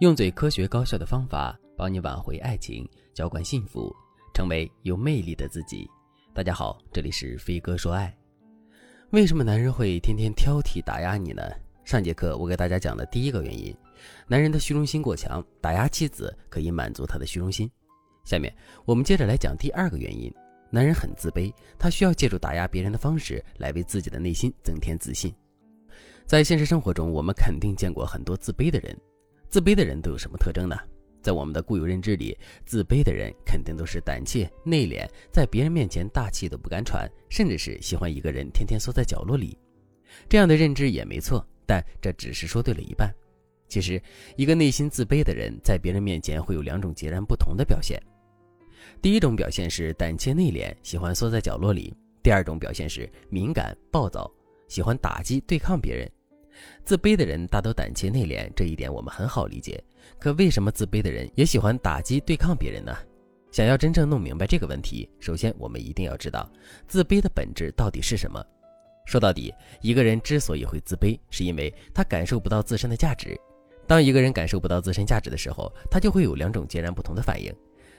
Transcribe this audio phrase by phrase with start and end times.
[0.00, 3.94] 用最科学高效的方法帮你挽回爱情，浇灌幸福，
[4.32, 5.86] 成为有魅力的自己。
[6.32, 8.16] 大家好，这里是飞哥说爱。
[9.10, 11.42] 为什么男人会天天挑剔打压你呢？
[11.84, 13.76] 上节课我给大家讲的第一个原因，
[14.26, 17.70] 男人的虚荣心过强，打压妻子可以满足他的虚荣心。
[18.24, 18.50] 下面
[18.86, 20.32] 我们接着来讲第二个原因，
[20.70, 25.30] 男人很自卑，他需要借助打压别人的方式来为自己的内心增添自信。
[26.24, 28.98] 在现实生活中，我们肯定见过很多自卑的人。
[29.50, 30.76] 自卑的人都有什么特征呢？
[31.20, 39.58] 在我们的固有认知里，自卑的人肯定都是胆怯、内敛，在别人面前大气都不敢喘，甚至是喜欢一个人天天缩在角落里。
[40.28, 43.12] 这样的认知也没错，但这只是说对了一半。
[43.68, 44.00] 其实，
[44.36, 48.00] 一个内心自卑的人，在别人面前会有两种截然不同的表现。
[49.02, 51.92] 第一种表现是胆怯内敛，喜欢缩在角落里；
[52.22, 54.30] 第二种表现是敏感暴躁，
[54.68, 56.10] 喜欢打击对抗别人。
[56.84, 59.82] 自卑的人大都胆怯内敛，这一点我们很好理解。
[60.18, 62.96] 可为什么自卑的人也喜欢打击对抗别人呢？
[63.52, 66.48] 想要真正弄明白这个问题，首先我们一定要知道
[66.86, 68.44] 自卑的本质到底是什么。
[69.06, 73.36] 说到底，一个人之所以会自卑，是因为他感受不到自身的价值。
[73.88, 77.52] 当一个人感受不到自身价值的时候，他就会有两种截然不同的反应。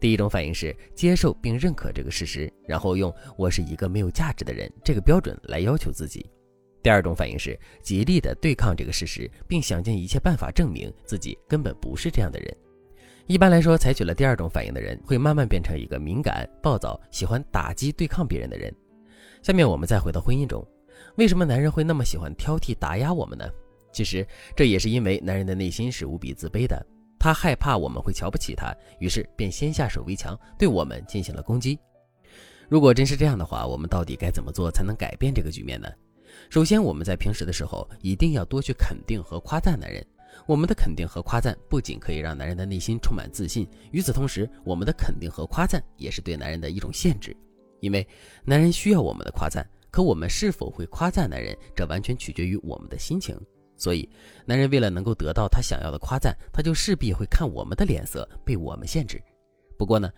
[0.00, 6.28] 第一种反应是接受并认可这个事实，然后用“我是一个没有价值的人”这个标准来要求自己。
[6.86, 12.56] 第二种反应是极力的对抗这个事实，并想尽一切办法证明自己根本不是这样的人。
[13.26, 18.72] 一般来说，采取了第二种反应的人，会慢慢变成一个敏感、暴躁、喜欢打击、对抗别人的人。
[19.42, 20.64] 下面我们再回到婚姻中，
[21.16, 23.44] 为什么男人会那么喜欢挑剔、打压我们呢？
[23.92, 26.86] 其实这也是因为男人的内心是无比自卑的，
[27.18, 31.76] 他害怕我们会瞧不起他，于是便先下手为强，对我们进行了攻击。
[32.68, 35.88] 如果真是这样的话，我们到底该怎么做才能改变这个局面呢？
[36.48, 40.04] 首先，我们在平时的时候一定要多去肯定和夸赞男人。
[40.46, 47.34] 我们的肯定和夸赞不仅可以让男人的内心充满自信，与此同时，我们的肯定和夸赞也是对男人的一种限制。
[47.80, 48.06] 因为
[48.44, 53.38] 男人需要我们的夸赞，可我们是否会夸赞男人，这完全取决于我们的心情。
[53.76, 54.08] 所以，
[54.44, 59.20] 男人为了能够得到他想要的夸赞，他就势必会看我们的脸色，被我们限制。
[59.78, 60.10] 不过呢，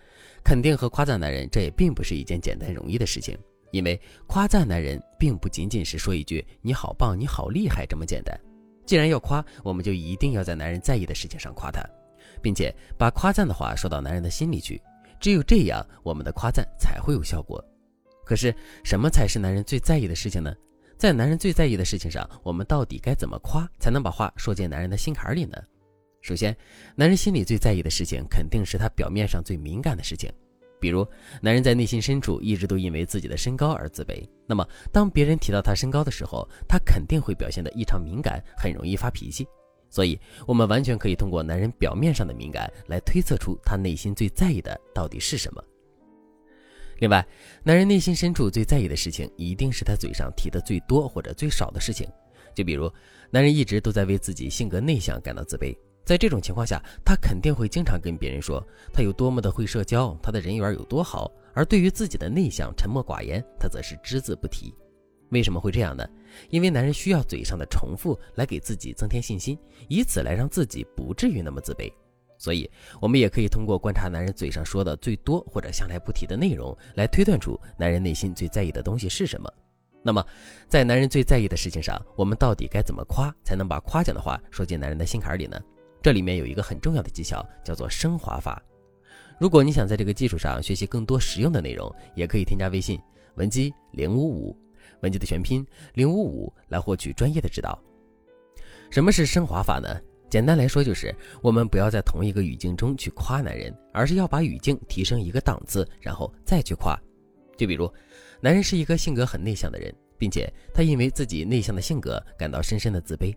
[0.43, 3.37] 肯定和夸赞男人，这也并不是一件简单容易的事情。
[3.71, 8.39] 因为夸赞男人并不仅仅是说一句“你好棒，你好厉害”这么简单。
[8.85, 11.83] 既然要夸，我们就一定要在男人在意的事情上夸他，
[12.41, 14.81] 并且把夸赞的话说到男人的心里去。
[15.19, 17.63] 只有这样，我们的夸赞才会有效果。
[18.25, 20.53] 可是，什么才是男人最在意的事情呢？
[20.97, 25.57] 在男人最在意的事情上，我们到底该怎么夸才能把话说进男人的心坎里呢？
[26.21, 26.55] 首先，
[26.95, 30.31] 男人心里最在意的事情，肯定是他表面上最敏感的事情。
[30.79, 31.05] 比如，
[31.41, 34.23] 男人在内心深处一直都因为自己的身高而自卑。
[34.47, 39.47] 那么，当别人提到他身高的时候，他肯定会表现得异常敏感，很容易发脾气。
[39.89, 45.63] 所以，我们完全可以通过男人表面上的敏感来推测出他内心最在意的到底是什么。
[46.99, 47.25] 另外，
[47.63, 52.07] 男人内心深处最在意的事情，一定是他嘴上提的最多或者最少的事情。
[52.55, 52.91] 就比如，
[53.31, 55.75] 男人一直都在为自己性格内向感到自卑。
[56.09, 61.31] 在这种情况下，他肯定会经常跟别人说他有多么的会社交，他的人缘有多好。
[61.53, 64.73] 而对于自己的内向、沉默寡言，他则是只字不提。
[65.29, 66.03] 为什么会这样呢？
[66.49, 69.55] 因为男人需要嘴上的重复来给自己增添信心，
[69.87, 71.93] 以此来让自己不至于那么自卑。
[72.39, 72.67] 所以，
[72.99, 79.47] 我们也可以通过观察男人嘴上说的最多或者向来不提的内容，来推断出男人内心最在意的东西是什么。
[80.01, 80.25] 那么，
[80.67, 85.61] 在男人最在意的事情上，我们到底该怎么夸，才能把夸奖的话说进男人的心坎里呢？
[86.01, 88.61] 这里面有一个很重要的技巧，叫做升华法。
[89.39, 92.99] 如果你想在这个基础上学习更多实用的内容，也可以添加微信
[93.35, 94.57] 文姬零五五，
[95.01, 97.77] 文姬的全拼零五五，来获取专业的指导。
[98.89, 99.87] 什么是升华法呢？
[100.29, 106.99] 简单来说，就是我们不要在同一个语境中去夸男人，而是要把语境提升一个档次，然后再去夸。
[107.57, 107.91] 就比如，
[108.39, 113.35] 男人是一个性格很内向的人，并且他因为自己内向的性格感到深深的自卑。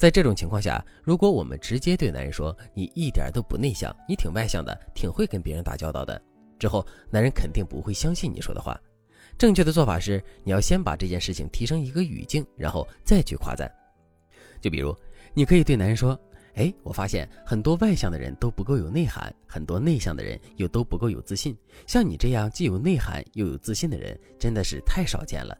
[0.00, 6.18] 在这种情况下，如果我们直接对男人说“你一点都不内向，你挺外向的，挺会跟别人打交道的”，
[6.58, 8.80] 之后男人肯定不会相信你说的话。
[9.36, 13.70] 正确的做法是，你要先把这件事情提升一个语境，然后再去夸赞。
[14.58, 14.96] 就比如，
[15.34, 16.18] 你可以对男人说
[16.56, 21.54] ：“哎，我发现很多外向的人都不够有内涵，很多内向的人又都不够有自信。
[21.86, 25.54] 像你这样既有内涵又有自信的人，真的是太少见了。”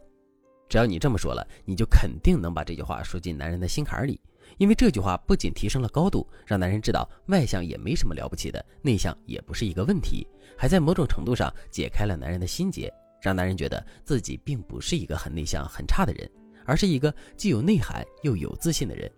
[0.66, 4.18] 只要你这么说了，你就肯定能把这句话说进男人的心坎里。
[4.58, 10.26] 因为这句话不仅提升了高度，让男人知道外向也没什么了不起的，内向也不是一个问题，
[10.56, 16.30] 还在某种程度上解开了男人的心结，让男人觉得自己并不是一个很内向、很差的人，
[16.64, 19.10] 而是一个既有内涵又有自信的人。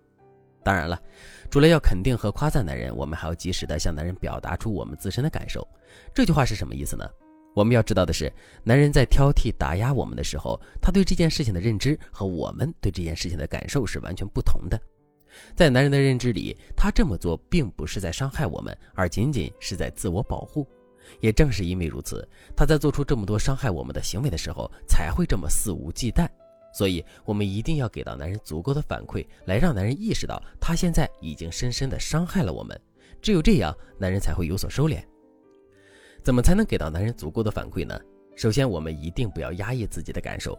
[0.65, 1.01] 当然了，
[1.51, 5.67] 除了要肯定和夸赞男人，我们还要及时的向男人表达出我们自身的感受。
[6.15, 7.05] 这句话是什么意思呢？
[7.55, 8.33] 我们要知道的是，
[8.63, 14.81] 男人在挑剔打压我们的时候，他对这件事情的认知和我们对这件事情的感受是完全不同的。
[15.55, 20.67] 在男人的认知里，他这么做并不是在伤害我们，而仅仅是在自我保护。
[21.21, 22.27] 也正是因为如此，
[22.57, 26.29] 他在做出这么多伤害我们的行为的时候，才会这么肆无忌惮。
[26.73, 32.81] 所以，我们一定要给到男人足够的反馈，来让男人意识到他现在已经深深的伤害了我们。
[33.21, 35.03] 只有这样，男人才会有所收敛。
[36.23, 38.01] 怎么才能给到男人足够的反馈呢？
[38.37, 40.59] 首先，我们一定不要压抑自己的感受。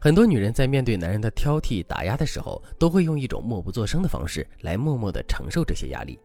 [0.00, 6.18] 很多女人在面对男人的挑剔、打压的时候，都会用一种默不作声的方式来默默地承受这些压力。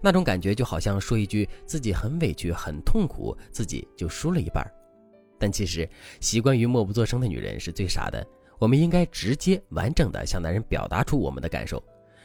[0.00, 4.66] 那种感觉就好像说一句自己很委屈、很痛苦，自己就输了一半。
[5.38, 5.88] 但其实，
[6.20, 8.26] 习惯于默不作声的女人是最傻的。
[8.58, 11.80] 我们应该直接、完整地向男人表达出我们的感受，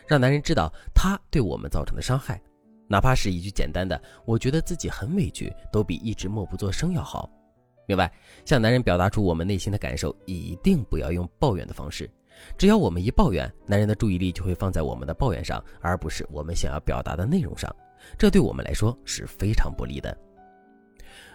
[0.08, 2.42] 让男人知道他对我们造成的伤害。
[2.88, 7.30] 哪怕是一句简单的“我觉得自己很委屈”，都比一直默不作声要好。
[7.88, 8.12] 另外，
[8.46, 12.10] 向男人表达出我们内心的感受，一定不要用抱怨的方式。
[12.58, 17.74] 只要我们一抱怨，男人的注意力就会放在我们的抱怨上，而不是我们想要表达的内容上。
[18.18, 20.18] 这对我们来说是非常不利的。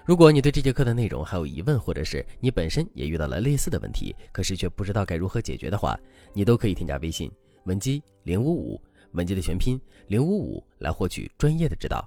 [0.04, 5.98] 如果你对这节课的内容还有疑问，或者是你本身也遇到了类似的问题，可是却不知道该如何解决的话，
[6.32, 7.30] 你都可以添加微信
[7.64, 8.80] 文姬零五五。
[9.12, 12.06] 文姬的全拼零五五来获取专业的指导。